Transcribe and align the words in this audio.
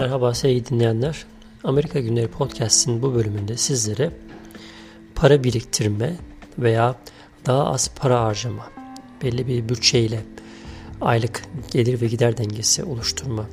Merhaba 0.00 0.34
sevgili 0.34 0.66
dinleyenler. 0.66 1.24
Amerika 1.64 2.00
Günleri 2.00 2.28
Podcast'in 2.28 3.02
bu 3.02 3.14
bölümünde 3.14 3.56
sizlere 3.56 4.10
para 5.14 5.44
biriktirme 5.44 6.16
veya 6.58 6.96
daha 7.46 7.66
az 7.66 7.90
para 7.96 8.20
harcama, 8.20 8.70
belli 9.22 9.46
bir 9.46 9.68
bütçeyle 9.68 10.20
aylık 11.00 11.42
gelir 11.70 12.00
ve 12.00 12.06
gider 12.06 12.36
dengesi 12.36 12.84
oluşturma 12.84 13.46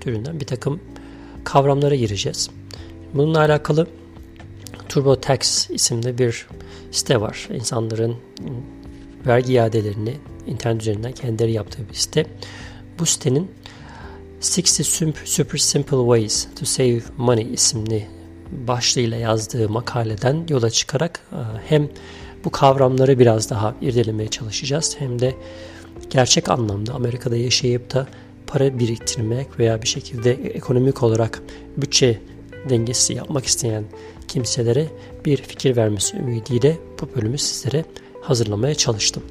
türünden 0.00 0.40
bir 0.40 0.46
takım 0.46 0.80
kavramlara 1.44 1.94
gireceğiz. 1.94 2.50
Bununla 3.14 3.38
alakalı 3.38 3.86
TurboTax 4.88 5.70
isimli 5.70 6.18
bir 6.18 6.46
site 6.90 7.20
var. 7.20 7.48
İnsanların 7.54 8.16
vergi 9.26 9.52
iadelerini 9.52 10.16
internet 10.46 10.82
üzerinden 10.82 11.12
kendileri 11.12 11.52
yaptığı 11.52 11.88
bir 11.88 11.94
site. 11.94 12.26
Bu 12.98 13.06
sitenin 13.06 13.50
60 14.42 14.86
Super 15.24 15.58
Simple 15.58 15.96
Ways 15.96 16.48
to 16.60 16.66
Save 16.66 17.00
Money 17.16 17.52
isimli 17.52 18.08
başlığıyla 18.52 19.16
yazdığı 19.16 19.68
makaleden 19.68 20.46
yola 20.48 20.70
çıkarak 20.70 21.20
e, 21.32 21.38
hem 21.68 21.88
bu 22.44 22.50
kavramları 22.50 23.18
biraz 23.18 23.50
daha 23.50 23.74
irdelemeye 23.80 24.28
çalışacağız 24.28 24.96
hem 24.98 25.18
de 25.18 25.34
gerçek 26.10 26.48
anlamda 26.48 26.94
Amerika'da 26.94 27.36
yaşayıp 27.36 27.94
da 27.94 28.06
para 28.46 28.78
biriktirmek 28.78 29.58
veya 29.58 29.82
bir 29.82 29.88
şekilde 29.88 30.32
ekonomik 30.32 31.02
olarak 31.02 31.42
bütçe 31.76 32.20
dengesi 32.68 33.14
yapmak 33.14 33.46
isteyen 33.46 33.84
kimselere 34.28 34.88
bir 35.24 35.36
fikir 35.36 35.76
vermesi 35.76 36.16
ümidiyle 36.16 36.78
bu 37.00 37.16
bölümü 37.16 37.38
sizlere 37.38 37.84
hazırlamaya 38.22 38.74
çalıştım. 38.74 39.22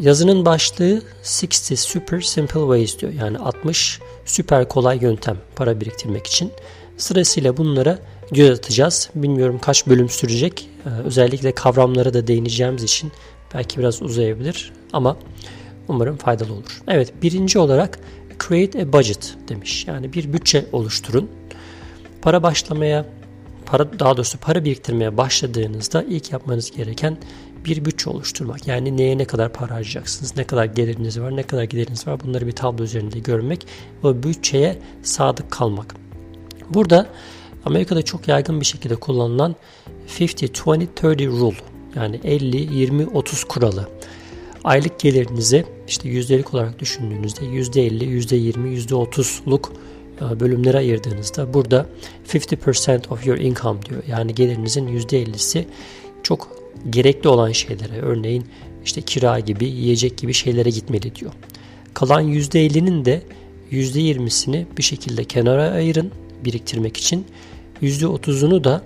Yazının 0.00 0.44
başlığı 0.44 1.02
60 1.22 1.80
Super 1.80 2.20
Simple 2.20 2.60
Ways 2.60 2.98
diyor. 2.98 3.12
Yani 3.12 3.38
60 3.38 4.00
süper 4.24 4.68
kolay 4.68 4.98
yöntem 5.02 5.36
para 5.56 5.80
biriktirmek 5.80 6.26
için. 6.26 6.52
Sırasıyla 6.96 7.56
bunlara 7.56 7.98
göz 8.32 8.58
atacağız. 8.58 9.10
Bilmiyorum 9.14 9.58
kaç 9.62 9.86
bölüm 9.86 10.08
sürecek. 10.08 10.68
Ee, 10.86 10.88
özellikle 11.04 11.52
kavramlara 11.52 12.14
da 12.14 12.26
değineceğimiz 12.26 12.82
için 12.82 13.12
belki 13.54 13.78
biraz 13.78 14.02
uzayabilir 14.02 14.72
ama 14.92 15.16
umarım 15.88 16.16
faydalı 16.16 16.52
olur. 16.52 16.82
Evet 16.88 17.12
birinci 17.22 17.58
olarak 17.58 17.98
create 18.48 18.82
a 18.82 18.92
budget 18.92 19.34
demiş. 19.48 19.84
Yani 19.86 20.12
bir 20.12 20.32
bütçe 20.32 20.66
oluşturun. 20.72 21.30
Para 22.22 22.42
başlamaya, 22.42 23.06
para 23.66 23.98
daha 23.98 24.16
doğrusu 24.16 24.38
para 24.38 24.64
biriktirmeye 24.64 25.16
başladığınızda 25.16 26.02
ilk 26.02 26.32
yapmanız 26.32 26.70
gereken 26.70 27.18
bir 27.68 27.84
bütçe 27.84 28.10
oluşturmak. 28.10 28.66
Yani 28.66 28.96
neye 28.96 29.18
ne 29.18 29.24
kadar 29.24 29.52
para 29.52 29.74
harcayacaksınız, 29.74 30.36
ne 30.36 30.44
kadar 30.44 30.64
geliriniz 30.64 31.20
var, 31.20 31.36
ne 31.36 31.42
kadar 31.42 31.62
gideriniz 31.62 32.06
var 32.06 32.20
bunları 32.24 32.46
bir 32.46 32.52
tablo 32.52 32.84
üzerinde 32.84 33.18
görmek 33.18 33.66
ve 34.04 34.22
bütçeye 34.22 34.78
sadık 35.02 35.50
kalmak. 35.50 35.94
Burada 36.70 37.06
Amerika'da 37.64 38.02
çok 38.02 38.28
yaygın 38.28 38.60
bir 38.60 38.66
şekilde 38.66 38.94
kullanılan 38.96 39.56
50-20-30 40.08 41.26
rule 41.26 41.56
yani 41.96 42.16
50-20-30 42.16 43.46
kuralı. 43.46 43.88
Aylık 44.64 45.00
gelirinizi 45.00 45.64
işte 45.88 46.08
yüzdelik 46.08 46.54
olarak 46.54 46.78
düşündüğünüzde 46.78 47.44
%50, 47.44 48.04
%20, 48.04 48.86
%30'luk 48.88 49.70
bölümlere 50.40 50.76
ayırdığınızda 50.76 51.54
burada 51.54 51.86
50% 52.28 53.08
of 53.08 53.26
your 53.26 53.38
income 53.38 53.82
diyor. 53.82 54.02
Yani 54.08 54.34
gelirinizi 54.34 54.80
%50'si 54.80 55.64
çok 56.22 56.57
gerekli 56.90 57.28
olan 57.28 57.52
şeylere 57.52 58.00
örneğin 58.00 58.46
işte 58.84 59.00
kira 59.00 59.40
gibi 59.40 59.64
yiyecek 59.64 60.18
gibi 60.18 60.34
şeylere 60.34 60.70
gitmeli 60.70 61.14
diyor. 61.14 61.32
Kalan 61.94 62.24
%50'nin 62.24 63.04
de 63.04 63.22
%20'sini 63.72 64.66
bir 64.78 64.82
şekilde 64.82 65.24
kenara 65.24 65.70
ayırın 65.70 66.12
biriktirmek 66.44 66.96
için. 66.96 67.26
%30'unu 67.82 68.64
da 68.64 68.82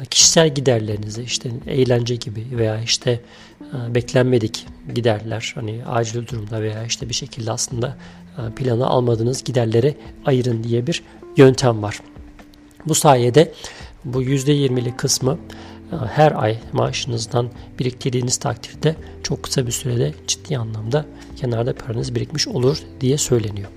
e, 0.00 0.06
kişisel 0.06 0.54
giderlerinize 0.54 1.22
işte 1.22 1.50
eğlence 1.66 2.16
gibi 2.16 2.46
veya 2.52 2.80
işte 2.80 3.20
e, 3.60 3.94
beklenmedik 3.94 4.66
giderler 4.94 5.52
hani 5.54 5.84
acil 5.86 6.26
durumda 6.26 6.62
veya 6.62 6.84
işte 6.84 7.08
bir 7.08 7.14
şekilde 7.14 7.52
aslında 7.52 7.96
e, 8.38 8.54
planı 8.54 8.86
almadığınız 8.86 9.44
giderlere 9.44 9.94
ayırın 10.24 10.64
diye 10.64 10.86
bir 10.86 11.02
yöntem 11.36 11.82
var. 11.82 12.00
Bu 12.86 12.94
sayede 12.94 13.52
bu 14.04 14.22
%20'lik 14.22 14.98
kısmı 14.98 15.38
her 16.12 16.42
ay 16.42 16.58
maaşınızdan 16.72 17.50
biriktirdiğiniz 17.78 18.36
takdirde 18.36 18.96
çok 19.22 19.42
kısa 19.42 19.66
bir 19.66 19.72
sürede 19.72 20.14
ciddi 20.26 20.58
anlamda 20.58 21.06
kenarda 21.36 21.74
paranız 21.74 22.14
birikmiş 22.14 22.48
olur 22.48 22.78
diye 23.00 23.18
söyleniyor. 23.18 23.68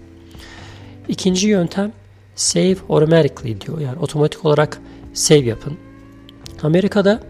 İkinci 1.07 1.47
yöntem 1.47 1.91
save 2.35 2.75
automatically 2.89 3.61
diyor. 3.61 3.79
Yani 3.79 3.99
otomatik 3.99 4.45
olarak 4.45 4.81
save 5.13 5.39
yapın. 5.39 5.77
Amerika'da 6.63 7.23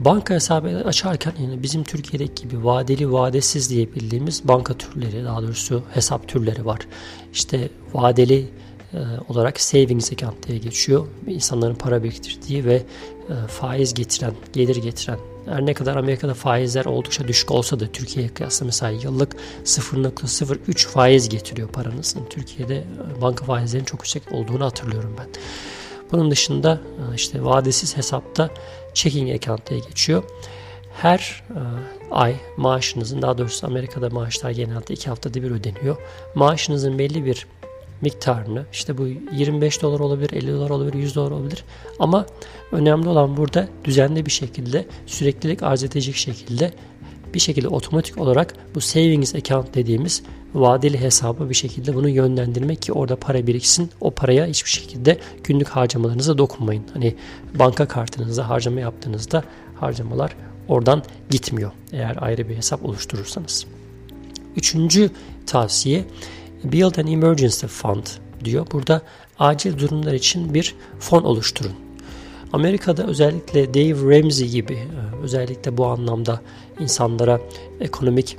banka 0.00 0.34
hesabı 0.34 0.82
açarken 0.84 1.32
yani 1.42 1.62
bizim 1.62 1.84
Türkiye'deki 1.84 2.42
gibi 2.42 2.64
vadeli 2.64 3.12
vadesiz 3.12 3.70
diye 3.70 3.94
bildiğimiz 3.94 4.48
banka 4.48 4.74
türleri 4.74 5.24
daha 5.24 5.42
doğrusu 5.42 5.82
hesap 5.94 6.28
türleri 6.28 6.66
var. 6.66 6.80
İşte 7.32 7.68
vadeli 7.94 8.48
e, 8.92 8.98
olarak 9.28 9.60
savings 9.60 10.12
account 10.12 10.48
diye 10.48 10.58
geçiyor. 10.58 11.06
İnsanların 11.26 11.74
para 11.74 12.02
biriktirdiği 12.02 12.64
ve 12.64 12.82
faiz 13.48 13.94
getiren, 13.94 14.34
gelir 14.52 14.76
getiren 14.76 15.18
her 15.46 15.66
ne 15.66 15.74
kadar 15.74 15.96
Amerika'da 15.96 16.34
faizler 16.34 16.84
oldukça 16.84 17.28
düşük 17.28 17.50
olsa 17.50 17.80
da 17.80 17.86
Türkiye'ye 17.86 18.34
kıyasla 18.34 18.66
mesela 18.66 18.92
yıllık 18.92 19.36
0.03 19.64 20.88
faiz 20.88 21.28
getiriyor 21.28 21.68
paranızın. 21.68 22.24
Türkiye'de 22.30 22.76
e, 22.76 23.20
banka 23.20 23.44
faizlerinin 23.44 23.84
çok 23.84 24.00
yüksek 24.00 24.32
olduğunu 24.32 24.64
hatırlıyorum 24.64 25.16
ben. 25.18 25.26
Bunun 26.12 26.30
dışında 26.30 26.80
işte 27.14 27.44
vadesiz 27.44 27.96
hesapta 27.96 28.50
checking 28.94 29.30
account 29.30 29.70
diye 29.70 29.80
geçiyor. 29.80 30.22
Her 30.94 31.44
ay 32.10 32.36
maaşınızın 32.56 33.22
daha 33.22 33.38
doğrusu 33.38 33.66
Amerika'da 33.66 34.10
maaşlar 34.10 34.50
genelde 34.50 34.94
iki 34.94 35.08
haftada 35.08 35.42
bir 35.42 35.50
ödeniyor. 35.50 35.96
Maaşınızın 36.34 36.98
belli 36.98 37.24
bir 37.24 37.46
miktarını 38.02 38.64
işte 38.72 38.98
bu 38.98 39.06
25 39.32 39.82
dolar 39.82 40.00
olabilir, 40.00 40.32
50 40.32 40.52
dolar 40.52 40.70
olabilir, 40.70 40.94
100 40.94 41.14
dolar 41.14 41.30
olabilir 41.30 41.64
ama 41.98 42.26
önemli 42.72 43.08
olan 43.08 43.36
burada 43.36 43.68
düzenli 43.84 44.26
bir 44.26 44.30
şekilde 44.30 44.86
süreklilik 45.06 45.62
arz 45.62 45.84
edecek 45.84 46.16
şekilde 46.16 46.72
bir 47.34 47.40
şekilde 47.40 47.68
otomatik 47.68 48.18
olarak 48.18 48.54
bu 48.74 48.80
savings 48.80 49.34
account 49.34 49.74
dediğimiz 49.74 50.22
vadeli 50.54 51.00
hesabı 51.00 51.50
bir 51.50 51.54
şekilde 51.54 51.94
bunu 51.94 52.08
yönlendirmek 52.08 52.82
ki 52.82 52.92
orada 52.92 53.16
para 53.16 53.46
biriksin. 53.46 53.90
O 54.00 54.10
paraya 54.10 54.46
hiçbir 54.46 54.70
şekilde 54.70 55.18
günlük 55.44 55.68
harcamalarınıza 55.68 56.38
dokunmayın. 56.38 56.84
Hani 56.92 57.14
banka 57.54 57.88
kartınızda 57.88 58.48
harcama 58.48 58.80
yaptığınızda 58.80 59.44
harcamalar 59.80 60.36
oradan 60.68 61.02
gitmiyor. 61.30 61.72
Eğer 61.92 62.16
ayrı 62.20 62.48
bir 62.48 62.56
hesap 62.56 62.84
oluşturursanız. 62.84 63.66
Üçüncü 64.56 65.10
tavsiye 65.46 66.04
Build 66.64 66.96
an 66.96 67.06
Emergency 67.06 67.66
Fund 67.66 68.04
diyor. 68.44 68.66
Burada 68.72 69.02
acil 69.38 69.78
durumlar 69.78 70.12
için 70.12 70.54
bir 70.54 70.74
fon 70.98 71.22
oluşturun. 71.22 71.72
Amerika'da 72.52 73.06
özellikle 73.06 73.74
Dave 73.74 74.18
Ramsey 74.18 74.48
gibi 74.48 74.74
e, 74.74 75.22
özellikle 75.22 75.76
bu 75.76 75.86
anlamda 75.86 76.40
insanlara 76.80 77.40
ekonomik 77.80 78.36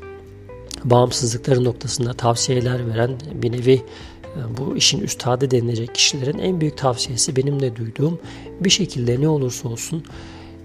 bağımsızlıkları 0.83 1.63
noktasında 1.63 2.13
tavsiyeler 2.13 2.87
veren 2.87 3.11
bir 3.33 3.51
nevi 3.51 3.73
e, 3.73 4.57
bu 4.57 4.77
işin 4.77 4.99
üstadı 4.99 5.51
denilecek 5.51 5.95
kişilerin 5.95 6.39
en 6.39 6.61
büyük 6.61 6.77
tavsiyesi 6.77 7.35
benim 7.35 7.59
de 7.59 7.75
duyduğum 7.75 8.19
bir 8.59 8.69
şekilde 8.69 9.21
ne 9.21 9.27
olursa 9.27 9.69
olsun 9.69 10.03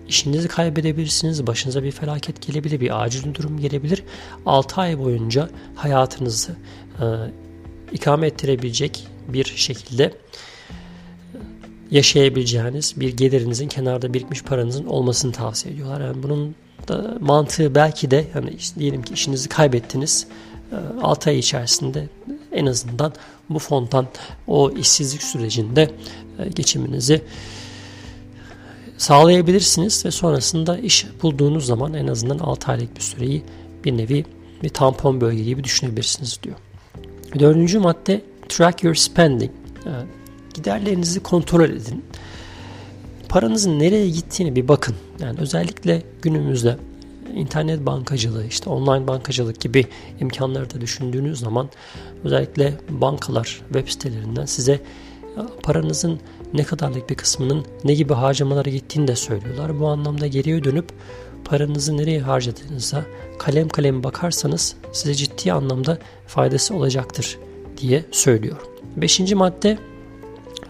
işinizi 0.08 0.48
kaybedebilirsiniz, 0.48 1.46
başınıza 1.46 1.82
bir 1.82 1.90
felaket 1.90 2.46
gelebilir, 2.46 2.80
bir 2.80 3.02
acil 3.02 3.34
durum 3.34 3.60
gelebilir. 3.60 4.02
6 4.46 4.80
ay 4.80 4.98
boyunca 4.98 5.48
hayatınızı 5.74 6.56
e, 7.00 7.04
ikame 7.92 8.26
ettirebilecek 8.26 9.06
bir 9.28 9.44
şekilde 9.44 10.14
yaşayabileceğiniz 11.90 12.94
bir 12.96 13.16
gelirinizin 13.16 13.68
kenarda 13.68 14.14
birikmiş 14.14 14.42
paranızın 14.42 14.86
olmasını 14.86 15.32
tavsiye 15.32 15.74
ediyorlar. 15.74 16.00
Yani 16.00 16.22
bunun 16.22 16.54
da 16.88 17.18
mantığı 17.20 17.74
belki 17.74 18.10
de 18.10 18.26
işte 18.58 18.80
diyelim 18.80 19.02
ki 19.02 19.14
işinizi 19.14 19.48
kaybettiniz 19.48 20.26
6 21.02 21.30
e, 21.30 21.32
ay 21.32 21.38
içerisinde 21.38 22.08
en 22.52 22.66
azından 22.66 23.12
bu 23.50 23.58
fondan 23.58 24.06
o 24.46 24.70
işsizlik 24.70 25.22
sürecinde 25.22 25.90
e, 26.38 26.48
geçiminizi 26.48 27.22
sağlayabilirsiniz 28.98 30.06
ve 30.06 30.10
sonrasında 30.10 30.78
iş 30.78 31.06
bulduğunuz 31.22 31.66
zaman 31.66 31.94
en 31.94 32.06
azından 32.06 32.38
6 32.38 32.72
aylık 32.72 32.96
bir 32.96 33.00
süreyi 33.00 33.42
bir 33.84 33.96
nevi 33.96 34.24
bir 34.62 34.68
tampon 34.68 35.20
bölge 35.20 35.42
gibi 35.42 35.64
düşünebilirsiniz 35.64 36.38
diyor. 36.42 36.56
Dördüncü 37.38 37.78
madde 37.78 38.22
track 38.48 38.84
your 38.84 38.94
spending. 38.94 39.50
Yani 39.86 40.06
giderlerinizi 40.54 41.20
kontrol 41.20 41.70
edin. 41.70 42.04
Paranızın 43.28 43.78
nereye 43.78 44.10
gittiğini 44.10 44.56
bir 44.56 44.68
bakın. 44.68 44.94
Yani 45.20 45.38
özellikle 45.40 46.02
günümüzde 46.22 46.76
internet 47.34 47.86
bankacılığı, 47.86 48.46
işte 48.46 48.70
online 48.70 49.06
bankacılık 49.06 49.60
gibi 49.60 49.86
imkanları 50.20 50.70
da 50.70 50.80
düşündüğünüz 50.80 51.38
zaman 51.40 51.68
özellikle 52.24 52.74
bankalar 52.88 53.60
web 53.72 53.88
sitelerinden 53.88 54.46
size 54.46 54.80
paranızın 55.62 56.20
ne 56.56 56.64
kadarlık 56.64 57.10
bir 57.10 57.14
kısmının 57.14 57.66
ne 57.84 57.94
gibi 57.94 58.14
harcamalara 58.14 58.70
gittiğini 58.70 59.08
de 59.08 59.16
söylüyorlar. 59.16 59.80
Bu 59.80 59.88
anlamda 59.88 60.26
geriye 60.26 60.64
dönüp 60.64 60.88
paranızı 61.44 61.96
nereye 61.96 62.20
harcadığınıza 62.20 63.04
kalem 63.38 63.68
kalem 63.68 64.02
bakarsanız 64.02 64.76
size 64.92 65.14
ciddi 65.14 65.52
anlamda 65.52 65.98
faydası 66.26 66.74
olacaktır 66.74 67.38
diye 67.76 68.04
söylüyor. 68.10 68.56
Beşinci 68.96 69.34
madde 69.34 69.78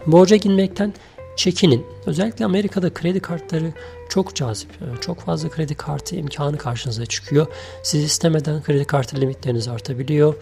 borca 0.07 0.35
girmekten 0.35 0.93
çekinin. 1.35 1.85
Özellikle 2.05 2.45
Amerika'da 2.45 2.93
kredi 2.93 3.19
kartları 3.19 3.73
çok 4.09 4.35
cazip. 4.35 4.69
Çok 5.01 5.19
fazla 5.19 5.49
kredi 5.49 5.75
kartı 5.75 6.15
imkanı 6.15 6.57
karşınıza 6.57 7.05
çıkıyor. 7.05 7.47
Siz 7.83 8.03
istemeden 8.03 8.63
kredi 8.63 8.85
kartı 8.85 9.21
limitleriniz 9.21 9.67
artabiliyor. 9.67 10.35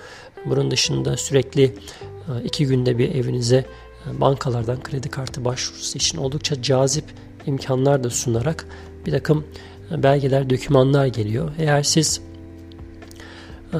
Bunun 0.45 0.71
dışında 0.71 1.17
sürekli 1.17 1.63
e, 1.63 2.43
iki 2.43 2.65
günde 2.65 2.97
bir 2.97 3.15
evinize 3.15 3.65
bankalardan 4.13 4.83
kredi 4.83 5.09
kartı 5.09 5.45
başvurusu 5.45 5.97
için 5.97 6.17
oldukça 6.17 6.61
cazip 6.61 7.05
imkanlar 7.45 8.03
da 8.03 8.09
sunarak 8.09 8.65
bir 9.05 9.11
takım 9.11 9.45
e, 9.91 10.03
belgeler, 10.03 10.49
dokümanlar 10.49 11.05
geliyor. 11.05 11.51
Eğer 11.57 11.83
siz 11.83 12.21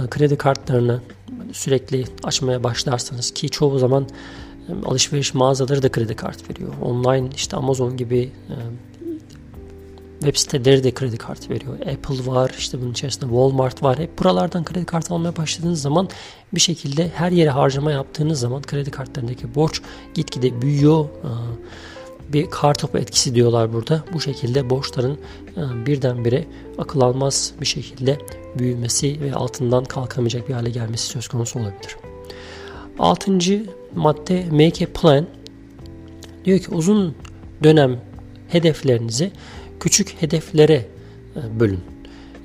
kredi 0.10 0.38
kartlarını 0.38 1.02
sürekli 1.52 2.06
açmaya 2.24 2.64
başlarsanız 2.64 3.32
ki 3.32 3.50
çoğu 3.50 3.80
zaman 3.80 4.08
alışveriş 4.86 5.34
mağazaları 5.34 5.84
da 5.84 5.92
kredi 5.92 6.16
kart 6.16 6.50
veriyor. 6.50 6.74
Online 6.82 7.30
işte 7.36 7.58
Amazon 7.58 7.98
gibi 7.98 8.32
web 10.20 10.36
siteleri 10.36 10.84
de 10.84 10.92
kredi 10.92 11.18
kartı 11.18 11.50
veriyor. 11.50 11.80
Apple 11.80 12.26
var, 12.26 12.52
işte 12.58 12.82
bunun 12.82 12.92
içerisinde 12.92 13.26
Walmart 13.26 13.84
var. 13.84 14.00
Hep 14.00 14.20
buralardan 14.20 14.64
kredi 14.64 14.86
kartı 14.86 15.14
almaya 15.14 15.36
başladığınız 15.38 15.82
zaman 15.82 16.10
bir 16.54 16.60
şekilde 16.60 17.10
her 17.16 17.32
yere 17.32 17.50
harcama 17.50 17.92
yaptığınız 17.92 18.40
zaman 18.40 18.62
kredi 18.62 18.92
kartlarındaki 18.92 19.56
borç 19.56 19.82
gitgide 20.14 20.62
büyüyor. 20.62 21.06
Bir 22.34 22.50
kartopu 22.50 22.98
etkisi 22.98 23.36
diyorlar 23.36 23.74
burada. 23.74 24.04
Bu 24.14 24.22
şekilde 24.22 24.70
borçların 24.70 25.18
birdenbire 25.86 26.46
akıl 26.78 27.02
almaz 27.02 27.54
bir 27.62 27.66
şekilde 27.66 28.18
büyümesi 28.60 29.22
ve 29.22 29.34
altından 29.34 29.84
kalkamayacak 29.84 30.50
bir 30.50 30.54
hale 30.54 30.70
gelmesi 30.70 31.06
söz 31.06 31.28
konusu 31.28 31.60
olabilir. 31.60 31.98
Altıncı 33.00 33.66
madde 33.96 34.46
make 34.52 34.86
a 34.86 35.02
plan. 35.02 35.28
Diyor 36.46 36.60
ki 36.60 36.72
uzun 36.72 37.16
dönem 37.64 38.02
hedeflerinizi 38.48 39.32
küçük 39.80 40.22
hedeflere 40.22 40.86
e, 41.36 41.60
bölün. 41.60 41.80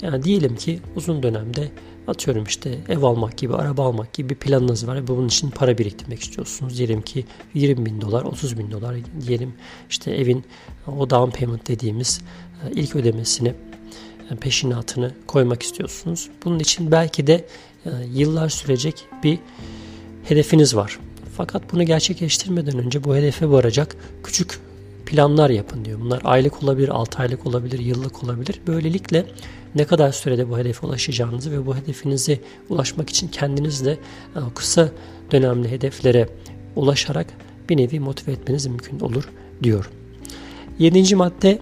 Yani 0.03 0.23
diyelim 0.23 0.57
ki 0.57 0.81
uzun 0.97 1.23
dönemde 1.23 1.69
atıyorum 2.09 2.45
işte 2.45 2.79
ev 2.89 3.03
almak 3.03 3.39
gibi, 3.39 3.55
araba 3.55 3.87
almak 3.87 4.13
gibi 4.13 4.29
bir 4.29 4.35
planınız 4.35 4.87
var 4.87 5.07
bunun 5.07 5.29
için 5.29 5.51
para 5.51 5.79
biriktirmek 5.79 6.21
istiyorsunuz. 6.21 6.79
Diyelim 6.79 7.03
ki 7.03 7.25
20 7.55 7.87
bin 7.87 8.01
dolar, 8.01 8.23
30 8.23 8.59
bin 8.59 8.71
dolar 8.71 8.97
diyelim 9.27 9.55
işte 9.91 10.11
evin 10.11 10.45
o 10.99 11.11
down 11.11 11.39
payment 11.39 11.69
dediğimiz 11.69 12.21
e, 12.65 12.73
ilk 12.73 12.97
ödemesini 12.97 13.55
e, 14.31 14.37
peşinatını 14.37 15.15
koymak 15.27 15.63
istiyorsunuz. 15.63 16.29
Bunun 16.45 16.59
için 16.59 16.93
belki 16.93 17.27
de 17.27 17.45
yıllar 18.13 18.49
sürecek 18.49 19.05
bir 19.25 19.39
hedefiniz 20.25 20.77
var. 20.77 20.99
Fakat 21.37 21.73
bunu 21.73 21.83
gerçekleştirmeden 21.83 22.79
önce 22.79 23.05
bu 23.05 23.17
hedefe 23.17 23.51
varacak 23.51 23.97
küçük 24.25 24.61
planlar 25.11 25.51
yapın 25.51 25.85
diyor. 25.85 26.01
Bunlar 26.01 26.21
aylık 26.25 26.63
olabilir, 26.63 26.89
6 26.89 27.19
aylık 27.19 27.47
olabilir, 27.47 27.79
yıllık 27.79 28.25
olabilir. 28.25 28.61
Böylelikle 28.67 29.27
ne 29.75 29.85
kadar 29.85 30.13
sürede 30.13 30.51
bu 30.51 30.59
hedefe 30.59 30.87
ulaşacağınızı 30.87 31.53
ve 31.53 31.67
bu 31.67 31.77
hedefinize 31.77 32.41
ulaşmak 32.69 33.11
için 33.11 33.29
kendiniz 33.29 33.85
de 33.85 33.93
e, 34.37 34.39
kısa 34.55 34.89
dönemli 35.33 35.71
hedeflere 35.71 36.29
ulaşarak 36.77 37.27
bir 37.69 37.77
nevi 37.77 38.01
motive 38.01 38.33
etmeniz 38.33 38.67
mümkün 38.67 39.01
olur 39.01 39.29
diyor. 39.63 39.91
Yedinci 40.79 41.17
madde 41.17 41.59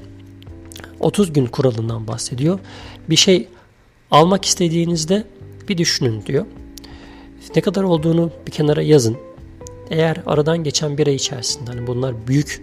30 1.00 1.32
gün 1.32 1.46
kuralından 1.46 2.06
bahsediyor. 2.06 2.58
Bir 3.10 3.16
şey 3.16 3.48
almak 4.10 4.44
istediğinizde 4.44 5.24
bir 5.68 5.78
düşünün 5.78 6.22
diyor. 6.26 6.46
Ne 7.56 7.62
kadar 7.62 7.82
olduğunu 7.82 8.30
bir 8.46 8.50
kenara 8.50 8.82
yazın. 8.82 9.16
Eğer 9.90 10.16
aradan 10.26 10.64
geçen 10.64 10.98
bir 10.98 11.06
ay 11.06 11.14
içerisinde 11.14 11.70
hani 11.70 11.86
bunlar 11.86 12.26
büyük 12.26 12.62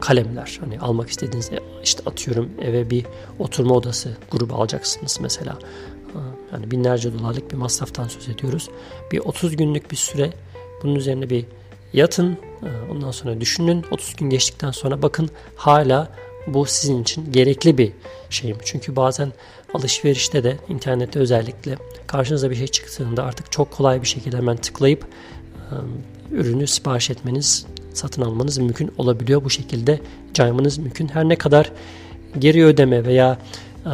kalemler. 0.00 0.58
Hani 0.60 0.80
almak 0.80 1.10
istediğiniz 1.10 1.50
işte 1.84 2.02
atıyorum 2.06 2.50
eve 2.62 2.90
bir 2.90 3.06
oturma 3.38 3.74
odası 3.74 4.16
grubu 4.30 4.54
alacaksınız 4.54 5.18
mesela. 5.22 5.58
Yani 6.52 6.70
binlerce 6.70 7.18
dolarlık 7.18 7.50
bir 7.50 7.56
masraftan 7.56 8.08
söz 8.08 8.28
ediyoruz. 8.28 8.70
Bir 9.12 9.18
30 9.18 9.56
günlük 9.56 9.90
bir 9.90 9.96
süre 9.96 10.30
bunun 10.82 10.94
üzerine 10.94 11.30
bir 11.30 11.44
yatın. 11.92 12.36
Ondan 12.90 13.10
sonra 13.10 13.40
düşünün. 13.40 13.84
30 13.90 14.16
gün 14.16 14.30
geçtikten 14.30 14.70
sonra 14.70 15.02
bakın 15.02 15.30
hala 15.56 16.08
bu 16.46 16.66
sizin 16.66 17.02
için 17.02 17.32
gerekli 17.32 17.78
bir 17.78 17.92
şey 18.30 18.52
mi? 18.52 18.58
Çünkü 18.64 18.96
bazen 18.96 19.32
alışverişte 19.74 20.44
de 20.44 20.56
internette 20.68 21.18
özellikle 21.18 21.76
karşınıza 22.06 22.50
bir 22.50 22.56
şey 22.56 22.66
çıktığında 22.66 23.24
artık 23.24 23.52
çok 23.52 23.70
kolay 23.70 24.02
bir 24.02 24.06
şekilde 24.06 24.36
hemen 24.36 24.56
tıklayıp 24.56 25.06
ürünü 26.30 26.66
sipariş 26.66 27.10
etmeniz 27.10 27.66
satın 27.94 28.22
almanız 28.22 28.58
mümkün 28.58 28.90
olabiliyor. 28.98 29.44
Bu 29.44 29.50
şekilde 29.50 30.00
caymanız 30.34 30.78
mümkün. 30.78 31.08
Her 31.08 31.28
ne 31.28 31.36
kadar 31.36 31.72
geri 32.38 32.64
ödeme 32.64 33.04
veya 33.04 33.38
e, 33.86 33.90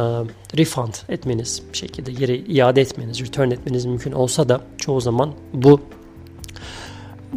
refund 0.57 0.93
etmeniz 1.09 1.63
bir 1.73 1.77
şekilde 1.77 2.11
geri 2.11 2.37
iade 2.37 2.81
etmeniz, 2.81 3.21
return 3.21 3.51
etmeniz 3.51 3.85
mümkün 3.85 4.11
olsa 4.11 4.49
da 4.49 4.61
çoğu 4.77 5.01
zaman 5.01 5.33
bu 5.53 5.81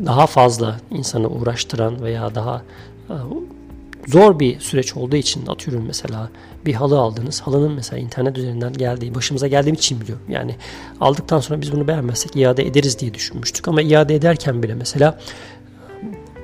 daha 0.06 0.26
fazla 0.26 0.80
insanı 0.90 1.28
uğraştıran 1.28 2.02
veya 2.02 2.34
daha 2.34 2.62
e, 3.10 3.14
zor 4.06 4.38
bir 4.38 4.60
süreç 4.60 4.96
olduğu 4.96 5.16
için 5.16 5.46
atıyorum 5.46 5.84
mesela 5.86 6.30
bir 6.66 6.74
halı 6.74 6.98
aldınız. 6.98 7.40
Halının 7.40 7.72
mesela 7.72 7.98
internet 7.98 8.38
üzerinden 8.38 8.72
geldiği, 8.72 9.14
başımıza 9.14 9.48
geldiğim 9.48 9.74
için 9.74 10.00
biliyorum. 10.00 10.24
Yani 10.28 10.56
aldıktan 11.00 11.40
sonra 11.40 11.60
biz 11.60 11.72
bunu 11.72 11.88
beğenmezsek 11.88 12.36
iade 12.36 12.66
ederiz 12.66 12.98
diye 12.98 13.14
düşünmüştük. 13.14 13.68
Ama 13.68 13.82
iade 13.82 14.14
ederken 14.14 14.62
bile 14.62 14.74
mesela 14.74 15.18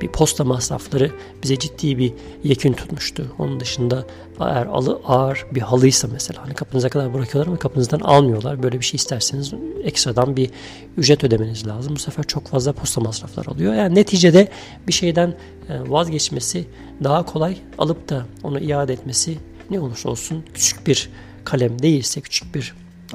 bir 0.00 0.08
posta 0.08 0.44
masrafları 0.44 1.10
bize 1.42 1.58
ciddi 1.58 1.98
bir 1.98 2.12
yekün 2.44 2.72
tutmuştu. 2.72 3.26
Onun 3.38 3.60
dışında 3.60 4.06
eğer 4.40 4.66
alı 4.66 5.00
ağır 5.04 5.46
bir 5.54 5.60
halıysa 5.60 6.08
mesela 6.12 6.44
hani 6.44 6.54
kapınıza 6.54 6.88
kadar 6.88 7.14
bırakıyorlar 7.14 7.48
ama 7.48 7.58
kapınızdan 7.58 8.00
almıyorlar. 8.00 8.62
Böyle 8.62 8.80
bir 8.80 8.84
şey 8.84 8.96
isterseniz 8.96 9.52
ekstradan 9.84 10.36
bir 10.36 10.50
ücret 10.96 11.24
ödemeniz 11.24 11.66
lazım. 11.66 11.94
Bu 11.96 12.00
sefer 12.00 12.24
çok 12.24 12.46
fazla 12.46 12.72
posta 12.72 13.00
masraflar 13.00 13.46
oluyor. 13.46 13.74
Yani 13.74 13.94
neticede 13.94 14.48
bir 14.86 14.92
şeyden 14.92 15.34
e, 15.68 15.90
vazgeçmesi 15.90 16.66
daha 17.04 17.24
kolay 17.24 17.56
alıp 17.78 18.08
da 18.08 18.26
onu 18.42 18.60
iade 18.60 18.92
etmesi 18.92 19.38
ne 19.70 19.80
olursa 19.80 20.10
olsun 20.10 20.44
küçük 20.54 20.86
bir 20.86 21.10
kalem 21.44 21.82
değilse, 21.82 22.20
küçük 22.20 22.54
bir 22.54 22.74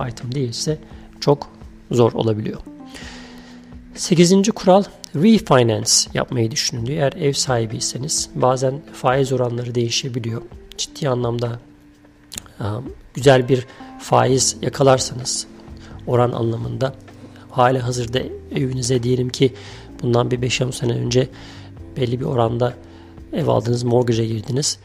item 0.09 0.35
değilse 0.35 0.77
çok 1.19 1.49
zor 1.91 2.13
olabiliyor. 2.13 2.59
Sekizinci 3.95 4.51
kural 4.51 4.83
refinance 5.15 5.91
yapmayı 6.13 6.51
düşünün 6.51 6.85
diyor. 6.85 6.97
Eğer 6.97 7.13
ev 7.13 7.33
sahibiyseniz 7.33 8.29
bazen 8.35 8.81
faiz 8.93 9.33
oranları 9.33 9.75
değişebiliyor. 9.75 10.41
Ciddi 10.77 11.09
anlamda 11.09 11.59
güzel 13.13 13.49
bir 13.49 13.67
faiz 13.99 14.57
yakalarsanız 14.61 15.47
oran 16.07 16.31
anlamında 16.31 16.95
hala 17.51 17.87
hazırda 17.87 18.19
evinize 18.51 19.03
diyelim 19.03 19.29
ki 19.29 19.53
bundan 20.01 20.31
bir 20.31 20.39
5-10 20.39 20.71
sene 20.71 20.93
önce 20.93 21.29
belli 21.97 22.19
bir 22.19 22.25
oranda 22.25 22.73
ev 23.33 23.47
aldınız, 23.47 23.83
mortgage'a 23.83 24.25
girdiniz. 24.25 24.79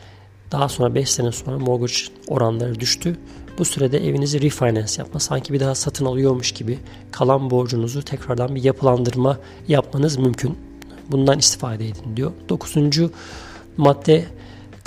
Daha 0.53 0.69
sonra 0.69 0.95
5 0.95 1.11
sene 1.11 1.33
sonra 1.33 1.59
mortgage 1.59 1.95
oranları 2.29 2.81
düştü. 2.81 3.17
Bu 3.59 3.65
sürede 3.65 4.09
evinizi 4.09 4.43
refinance 4.43 4.93
yapma, 4.99 5.21
sanki 5.21 5.53
bir 5.53 5.61
daha 5.61 5.75
satın 5.75 6.05
alıyormuş 6.05 6.53
gibi 6.53 6.79
kalan 7.11 7.51
borcunuzu 7.51 8.03
tekrardan 8.03 8.55
bir 8.55 8.65
yapılandırma 8.65 9.39
yapmanız 9.69 10.17
mümkün. 10.17 10.59
Bundan 11.11 11.39
istifade 11.39 11.89
edin 11.89 12.17
diyor. 12.17 12.33
Dokuzuncu 12.49 13.11
madde 13.77 14.25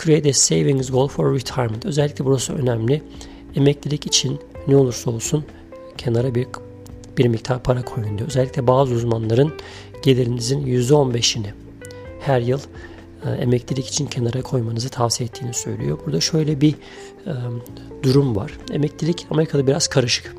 create 0.03 0.29
a 0.29 0.33
savings 0.33 0.91
goal 0.91 1.07
for 1.07 1.35
retirement. 1.35 1.85
Özellikle 1.85 2.25
burası 2.25 2.53
önemli. 2.53 3.01
Emeklilik 3.55 4.07
için 4.07 4.39
ne 4.67 4.75
olursa 4.75 5.11
olsun 5.11 5.45
kenara 5.97 6.35
bir 6.35 6.47
bir 7.17 7.27
miktar 7.27 7.63
para 7.63 7.81
koyun 7.81 8.17
diyor. 8.17 8.29
Özellikle 8.29 8.67
bazı 8.67 8.93
uzmanların 8.93 9.53
gelirinizin 10.03 10.65
%15'ini 10.65 11.47
her 12.19 12.41
yıl 12.41 12.59
emeklilik 13.29 13.87
için 13.87 14.05
kenara 14.05 14.41
koymanızı 14.41 14.89
tavsiye 14.89 15.27
ettiğini 15.29 15.53
söylüyor. 15.53 15.99
Burada 16.05 16.21
şöyle 16.21 16.61
bir 16.61 16.73
e, 16.73 17.33
durum 18.03 18.35
var. 18.35 18.57
Emeklilik 18.71 19.27
Amerika'da 19.29 19.67
biraz 19.67 19.87
karışık. 19.87 20.35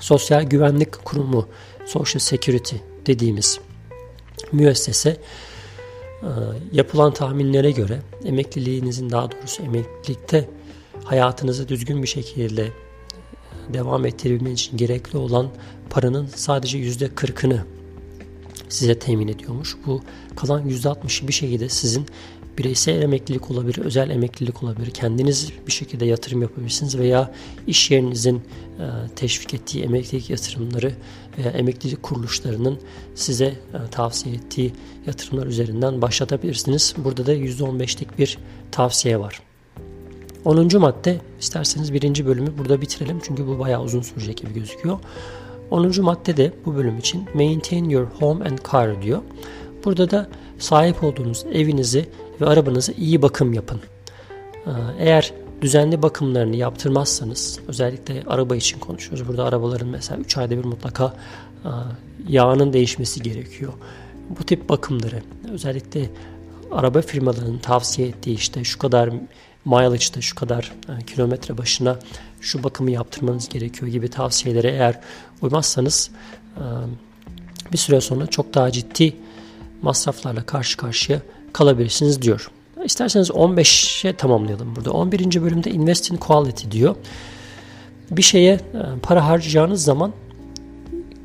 Sosyal 0.00 0.42
Güvenlik 0.42 1.04
Kurumu, 1.04 1.48
Social 1.86 2.20
Security 2.20 2.76
dediğimiz 3.06 3.60
müessese 4.52 5.16
e, 6.22 6.30
yapılan 6.72 7.12
tahminlere 7.12 7.70
göre 7.70 8.00
emekliliğinizin 8.24 9.10
daha 9.10 9.32
doğrusu 9.32 9.62
emeklilikte 9.62 10.48
hayatınızı 11.04 11.68
düzgün 11.68 12.02
bir 12.02 12.08
şekilde 12.08 12.68
devam 13.72 14.06
ettirebilmeniz 14.06 14.60
için 14.60 14.76
gerekli 14.76 15.18
olan 15.18 15.48
paranın 15.90 16.26
sadece 16.26 16.78
%40'ını 16.78 17.60
size 18.68 18.98
temin 18.98 19.28
ediyormuş. 19.28 19.76
Bu 19.86 20.02
kalan 20.36 20.68
%60'ı 20.68 21.28
bir 21.28 21.32
şekilde 21.32 21.68
sizin 21.68 22.06
bireysel 22.58 23.02
emeklilik 23.02 23.50
olabilir, 23.50 23.78
özel 23.78 24.10
emeklilik 24.10 24.62
olabilir. 24.62 24.90
Kendiniz 24.90 25.52
bir 25.66 25.72
şekilde 25.72 26.06
yatırım 26.06 26.42
yapabilirsiniz 26.42 26.98
veya 26.98 27.32
iş 27.66 27.90
yerinizin 27.90 28.36
e, 28.36 28.86
teşvik 29.16 29.54
ettiği 29.54 29.84
emeklilik 29.84 30.30
yatırımları 30.30 30.92
veya 31.38 31.50
emeklilik 31.50 32.02
kuruluşlarının 32.02 32.78
size 33.14 33.44
e, 33.46 33.90
tavsiye 33.90 34.34
ettiği 34.34 34.72
yatırımlar 35.06 35.46
üzerinden 35.46 36.02
başlatabilirsiniz. 36.02 36.94
Burada 36.98 37.26
da 37.26 37.34
%15'lik 37.34 38.18
bir 38.18 38.38
tavsiye 38.72 39.20
var. 39.20 39.42
10. 40.44 40.78
madde 40.78 41.20
isterseniz 41.40 41.92
birinci 41.92 42.26
bölümü 42.26 42.58
burada 42.58 42.80
bitirelim 42.80 43.20
çünkü 43.22 43.46
bu 43.46 43.58
bayağı 43.58 43.82
uzun 43.82 44.02
sürecek 44.02 44.36
gibi 44.36 44.54
gözüküyor. 44.54 44.98
10. 45.70 46.02
madde 46.02 46.36
de 46.36 46.52
bu 46.66 46.76
bölüm 46.76 46.98
için 46.98 47.28
maintain 47.34 47.88
your 47.88 48.06
home 48.06 48.44
and 48.44 48.58
car 48.72 49.02
diyor. 49.02 49.22
Burada 49.84 50.10
da 50.10 50.28
sahip 50.58 51.04
olduğunuz 51.04 51.44
evinizi 51.52 52.08
ve 52.40 52.46
arabanızı 52.46 52.92
iyi 52.92 53.22
bakım 53.22 53.52
yapın. 53.52 53.80
Ee, 54.66 54.70
eğer 54.98 55.32
düzenli 55.62 56.02
bakımlarını 56.02 56.56
yaptırmazsanız 56.56 57.60
özellikle 57.68 58.22
araba 58.26 58.56
için 58.56 58.78
konuşuyoruz. 58.78 59.28
Burada 59.28 59.44
arabaların 59.44 59.88
mesela 59.88 60.20
3 60.20 60.36
ayda 60.36 60.58
bir 60.58 60.64
mutlaka 60.64 61.14
e, 61.64 61.70
yağının 62.28 62.72
değişmesi 62.72 63.22
gerekiyor. 63.22 63.72
Bu 64.38 64.44
tip 64.44 64.68
bakımları 64.68 65.22
özellikle 65.52 66.10
araba 66.70 67.00
firmalarının 67.00 67.58
tavsiye 67.58 68.08
ettiği 68.08 68.34
işte 68.34 68.64
şu 68.64 68.78
kadar 68.78 69.10
mileage'da 69.68 70.20
şu 70.20 70.34
kadar 70.34 70.72
e, 70.88 71.04
kilometre 71.04 71.58
başına 71.58 71.98
şu 72.40 72.64
bakımı 72.64 72.90
yaptırmanız 72.90 73.48
gerekiyor 73.48 73.90
gibi 73.92 74.08
tavsiyelere 74.08 74.70
eğer 74.70 75.00
uymazsanız 75.42 76.10
e, 76.56 76.62
bir 77.72 77.78
süre 77.78 78.00
sonra 78.00 78.26
çok 78.26 78.54
daha 78.54 78.70
ciddi 78.70 79.16
masraflarla 79.82 80.42
karşı 80.42 80.76
karşıya 80.76 81.20
kalabilirsiniz 81.52 82.22
diyor. 82.22 82.50
İsterseniz 82.84 83.30
15'e 83.30 84.12
tamamlayalım 84.12 84.76
burada. 84.76 84.90
11. 84.90 85.42
bölümde 85.42 85.70
Invest 85.70 86.10
in 86.10 86.16
Quality 86.16 86.66
diyor. 86.70 86.96
Bir 88.10 88.22
şeye 88.22 88.52
e, 88.52 88.60
para 89.02 89.26
harcayacağınız 89.26 89.84
zaman 89.84 90.12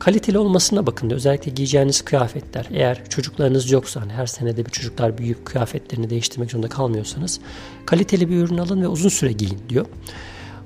kaliteli 0.04 0.38
olmasına 0.38 0.86
bakın. 0.86 1.10
Özellikle 1.10 1.52
giyeceğiniz 1.52 2.02
kıyafetler. 2.02 2.68
Eğer 2.72 3.10
çocuklarınız 3.10 3.72
yoksa 3.72 4.02
hani 4.02 4.14
her 4.14 4.26
senede 4.26 4.66
bir 4.66 4.72
çocuklar 4.72 5.18
büyük 5.18 5.46
kıyafetlerini 5.46 6.10
değiştirmek 6.10 6.52
zorunda 6.52 6.70
kalmıyorsanız 6.70 7.40
kaliteli 7.86 8.30
bir 8.30 8.36
ürün 8.36 8.58
alın 8.58 8.82
ve 8.82 8.88
uzun 8.88 9.10
süre 9.10 9.32
giyin 9.32 9.60
diyor. 9.70 9.86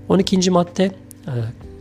12. 0.10 0.52
madde 0.52 0.84
e, 0.84 1.34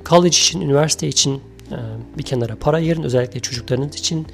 college 0.05 0.29
için, 0.29 0.61
üniversite 0.61 1.09
için 1.09 1.41
e, 1.71 1.79
bir 2.19 2.23
kenara 2.23 2.57
para 2.57 2.77
ayırın. 2.77 3.03
Özellikle 3.03 3.41
çocuklarınız 3.41 3.95
için 3.95 4.27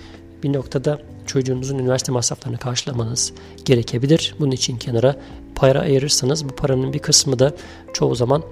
bir 0.42 0.52
noktada 0.52 0.98
çocuğunuzun 1.26 1.78
üniversite 1.78 2.12
masraflarını 2.12 2.58
karşılamanız 2.58 3.32
gerekebilir. 3.64 4.34
Bunun 4.40 4.50
için 4.50 4.76
kenara 4.76 5.16
para 5.54 5.80
ayırırsanız 5.80 6.48
bu 6.48 6.56
paranın 6.56 6.92
bir 6.92 6.98
kısmı 6.98 7.38
da 7.38 7.54
çoğu 7.92 8.14
zaman 8.14 8.42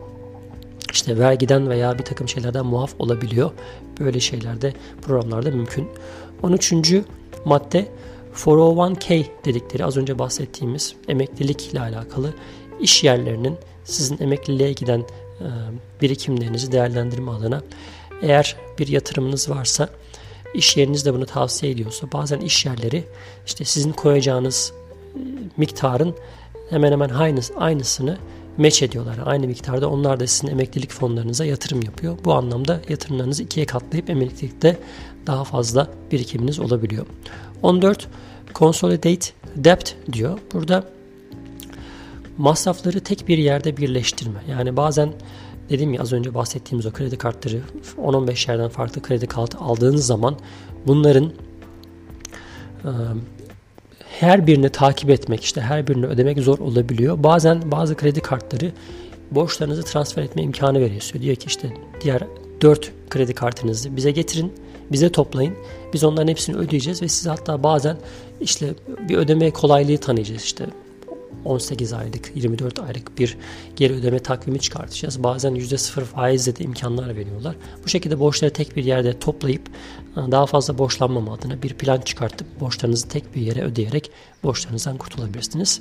işte 0.92 1.18
vergiden 1.18 1.70
veya 1.70 1.98
bir 1.98 2.04
takım 2.04 2.28
şeylerden 2.28 2.66
muaf 2.66 2.94
olabiliyor. 2.98 3.50
Böyle 4.00 4.20
şeylerde 4.20 4.72
programlarda 5.02 5.50
mümkün. 5.50 5.88
13. 6.42 6.72
madde 7.44 7.88
401k 8.34 9.24
dedikleri 9.44 9.84
az 9.84 9.96
önce 9.96 10.18
bahsettiğimiz 10.18 10.94
emeklilik 11.08 11.72
ile 11.72 11.80
alakalı 11.80 12.34
iş 12.80 13.04
yerlerinin 13.04 13.56
sizin 13.84 14.18
emekliliğe 14.22 14.72
giden 14.72 15.00
e, 15.00 15.46
birikimlerinizi 16.02 16.72
değerlendirme 16.72 17.30
adına 17.30 17.62
eğer 18.22 18.56
bir 18.78 18.88
yatırımınız 18.88 19.50
varsa 19.50 19.88
iş 20.54 20.76
yeriniz 20.76 21.06
de 21.06 21.14
bunu 21.14 21.26
tavsiye 21.26 21.72
ediyorsa 21.72 22.12
bazen 22.12 22.40
iş 22.40 22.66
yerleri 22.66 23.04
işte 23.46 23.64
sizin 23.64 23.92
koyacağınız 23.92 24.72
e, 25.14 25.18
miktarın 25.56 26.14
hemen 26.70 26.92
hemen 26.92 27.10
aynısını 27.56 28.18
meç 28.56 28.82
ediyorlar. 28.82 29.16
Aynı 29.24 29.46
miktarda 29.46 29.90
onlar 29.90 30.20
da 30.20 30.26
sizin 30.26 30.48
emeklilik 30.48 30.92
fonlarınıza 30.92 31.44
yatırım 31.44 31.82
yapıyor. 31.82 32.18
Bu 32.24 32.34
anlamda 32.34 32.80
yatırımlarınızı 32.88 33.42
ikiye 33.42 33.66
katlayıp 33.66 34.10
emeklilikte 34.10 34.78
daha 35.26 35.44
fazla 35.44 35.88
birikiminiz 36.12 36.58
olabiliyor. 36.58 37.06
14. 37.62 38.08
Consolidate 38.54 39.32
Debt 39.56 39.94
diyor. 40.12 40.38
Burada 40.52 40.84
masrafları 42.38 43.00
tek 43.00 43.28
bir 43.28 43.38
yerde 43.38 43.76
birleştirme. 43.76 44.42
Yani 44.50 44.76
bazen 44.76 45.12
dediğim 45.68 45.94
ya 45.94 46.02
az 46.02 46.12
önce 46.12 46.34
bahsettiğimiz 46.34 46.86
o 46.86 46.90
kredi 46.90 47.18
kartları 47.18 47.60
10-15 47.98 48.50
yerden 48.50 48.68
farklı 48.68 49.02
kredi 49.02 49.26
kartı 49.26 49.58
aldığınız 49.58 50.06
zaman 50.06 50.36
bunların 50.86 51.32
her 54.20 54.46
birini 54.46 54.68
takip 54.68 55.10
etmek 55.10 55.44
işte 55.44 55.60
her 55.60 55.86
birini 55.86 56.06
ödemek 56.06 56.38
zor 56.38 56.58
olabiliyor. 56.58 57.22
Bazen 57.22 57.72
bazı 57.72 57.96
kredi 57.96 58.20
kartları 58.20 58.72
borçlarınızı 59.30 59.82
transfer 59.82 60.22
etme 60.22 60.42
imkanı 60.42 60.80
veriyor. 60.80 61.12
Diyor 61.20 61.36
ki 61.36 61.46
işte 61.46 61.72
diğer 62.00 62.22
4 62.60 62.92
kredi 63.10 63.34
kartınızı 63.34 63.96
bize 63.96 64.10
getirin, 64.10 64.52
bize 64.92 65.12
toplayın. 65.12 65.54
Biz 65.92 66.04
onların 66.04 66.28
hepsini 66.28 66.56
ödeyeceğiz 66.56 67.02
ve 67.02 67.08
size 67.08 67.30
hatta 67.30 67.62
bazen 67.62 67.96
işte 68.40 68.74
bir 69.08 69.16
ödeme 69.16 69.50
kolaylığı 69.50 69.98
tanıyacağız. 69.98 70.42
İşte 70.42 70.66
18 71.44 71.92
aylık, 71.92 72.32
24 72.34 72.78
aylık 72.78 73.18
bir 73.18 73.36
geri 73.76 73.92
ödeme 73.92 74.18
takvimi 74.18 74.60
çıkartacağız. 74.60 75.22
Bazen 75.22 75.54
%0 75.54 76.00
faizle 76.04 76.56
de 76.56 76.64
imkanlar 76.64 77.16
veriyorlar. 77.16 77.56
Bu 77.84 77.88
şekilde 77.88 78.20
borçları 78.20 78.52
tek 78.52 78.76
bir 78.76 78.84
yerde 78.84 79.18
toplayıp 79.18 79.62
e, 80.16 80.30
daha 80.30 80.46
fazla 80.46 80.78
borçlanmama 80.78 81.34
adına 81.34 81.62
bir 81.62 81.74
plan 81.74 82.00
çıkartıp 82.00 82.60
borçlarınızı 82.60 83.08
tek 83.08 83.34
bir 83.34 83.40
yere 83.40 83.62
ödeyerek 83.62 84.10
borçlarınızdan 84.42 84.96
kurtulabilirsiniz. 84.96 85.80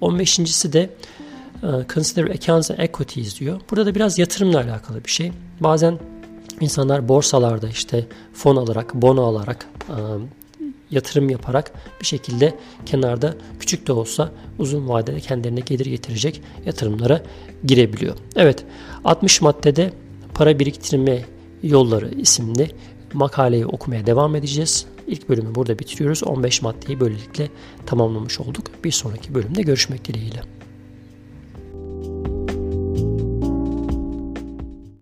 15.si 0.00 0.72
de 0.72 0.90
e, 1.62 1.68
Consider 1.94 2.24
Accounts 2.24 2.70
and 2.70 2.78
Equities 2.78 3.40
diyor. 3.40 3.60
Burada 3.70 3.86
da 3.86 3.94
biraz 3.94 4.18
yatırımla 4.18 4.60
alakalı 4.60 5.04
bir 5.04 5.10
şey. 5.10 5.32
Bazen 5.60 5.98
insanlar 6.60 7.08
borsalarda 7.08 7.68
işte 7.68 8.06
fon 8.32 8.56
alarak, 8.56 8.94
bono 8.94 9.22
alarak 9.22 9.66
e, 9.88 9.96
yatırım 10.90 11.30
yaparak 11.30 11.72
bir 12.00 12.06
şekilde 12.06 12.54
kenarda 12.86 13.34
küçük 13.60 13.86
de 13.86 13.92
olsa 13.92 14.32
uzun 14.58 14.88
vadede 14.88 15.20
kendilerine 15.20 15.60
gelir 15.60 15.86
getirecek 15.86 16.42
yatırımlara 16.66 17.22
girebiliyor. 17.64 18.16
Evet 18.36 18.64
60 19.04 19.40
maddede 19.40 19.92
para 20.34 20.58
biriktirme 20.58 21.24
yolları 21.62 22.10
isimli 22.14 22.70
makaleyi 23.12 23.66
okumaya 23.66 24.06
devam 24.06 24.36
edeceğiz. 24.36 24.86
İlk 25.06 25.28
bölümü 25.28 25.54
burada 25.54 25.78
bitiriyoruz. 25.78 26.24
15 26.24 26.62
maddeyi 26.62 27.00
böylelikle 27.00 27.48
tamamlamış 27.86 28.40
olduk. 28.40 28.84
Bir 28.84 28.90
sonraki 28.90 29.34
bölümde 29.34 29.62
görüşmek 29.62 30.04
dileğiyle. 30.04 30.55